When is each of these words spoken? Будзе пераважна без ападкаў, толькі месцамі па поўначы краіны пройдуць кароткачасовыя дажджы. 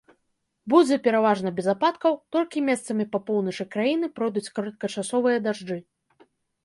Будзе 0.73 0.95
пераважна 1.07 1.49
без 1.59 1.67
ападкаў, 1.73 2.17
толькі 2.35 2.65
месцамі 2.71 3.05
па 3.13 3.19
поўначы 3.29 3.63
краіны 3.75 4.11
пройдуць 4.19 4.47
кароткачасовыя 4.59 5.37
дажджы. 5.49 5.77